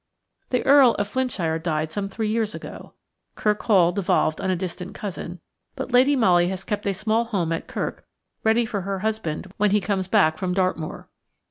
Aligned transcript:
The 0.49 0.65
Earl 0.65 0.95
of 0.95 1.07
Flintshire 1.07 1.59
died 1.59 1.91
some 1.91 2.07
three 2.07 2.29
years 2.29 2.55
ago. 2.55 2.93
Kirk 3.35 3.61
Hall 3.61 3.91
devolved 3.91 4.41
on 4.41 4.49
a 4.49 4.55
distant 4.55 4.95
cousin, 4.95 5.39
but 5.75 5.91
Lady 5.91 6.15
Molly 6.15 6.47
has 6.47 6.63
kept 6.63 6.87
a 6.87 6.93
small 6.95 7.25
home 7.25 7.51
at 7.51 7.67
Kirk 7.67 8.03
ready 8.43 8.65
for 8.65 8.81
her 8.81 9.01
husband 9.01 9.53
when 9.57 9.69
he 9.69 9.79
comes 9.79 10.07
back 10.07 10.39
from 10.39 10.55
Dartmoor. 10.55 11.07